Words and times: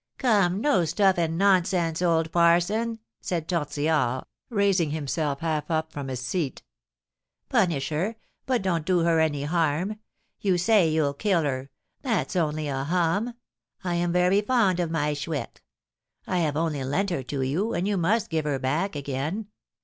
"Come, 0.17 0.61
no 0.61 0.83
stuff 0.85 1.19
and 1.19 1.37
nonsense, 1.37 2.01
old 2.01 2.31
parson," 2.31 2.97
said 3.19 3.47
Tortillard, 3.47 4.23
raising 4.49 4.89
himself 4.89 5.41
half 5.41 5.69
up 5.69 5.91
from 5.91 6.07
his 6.07 6.19
seat; 6.21 6.63
"punish 7.49 7.89
her, 7.89 8.15
but 8.47 8.63
don't 8.63 8.83
do 8.83 9.01
her 9.01 9.19
any 9.19 9.43
harm. 9.43 9.99
You 10.39 10.57
say 10.57 10.89
you'll 10.89 11.13
kill 11.13 11.43
her, 11.43 11.69
that's 12.01 12.35
only 12.35 12.67
a 12.67 12.83
hum; 12.85 13.35
I 13.83 13.93
am 13.93 14.11
very 14.11 14.41
fond 14.41 14.79
of 14.79 14.89
my 14.89 15.13
Chouette; 15.13 15.61
I 16.25 16.39
have 16.39 16.57
only 16.57 16.83
lent 16.83 17.11
her 17.11 17.21
to 17.21 17.43
you, 17.43 17.75
and 17.75 17.87
you 17.87 17.95
must 17.95 18.31
give 18.31 18.45
her 18.45 18.57
back 18.57 18.95
again. 18.95 19.49